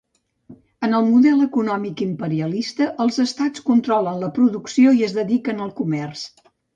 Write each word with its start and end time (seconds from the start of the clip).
En 0.85 0.95
el 0.99 1.03
model 1.09 1.41
econòmic 1.45 2.01
imperialista, 2.05 2.87
els 3.05 3.19
estats 3.25 3.65
controlen 3.67 4.17
la 4.23 4.31
producció 4.39 4.95
i 5.01 5.05
es 5.09 5.15
dediquen 5.19 5.63
al 5.67 5.71
comerç. 5.81 6.25